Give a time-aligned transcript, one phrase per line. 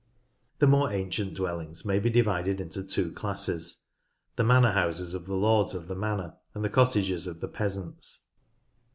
[0.57, 3.83] The more ancient dwellings may be divided into two classes—
[4.35, 8.21] the manor houses of the lords of the manor, and the cottages of the peasants.